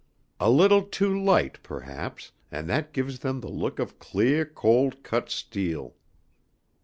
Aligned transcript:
A 0.39 0.49
little 0.49 0.81
too 0.81 1.15
light, 1.23 1.61
perhaps, 1.61 2.31
and 2.51 2.67
that 2.67 2.91
gives 2.91 3.19
them 3.19 3.39
the 3.39 3.51
look 3.51 3.77
of 3.77 3.99
cleah 3.99 4.45
cold 4.45 5.03
cut 5.03 5.29
steel. 5.29 5.93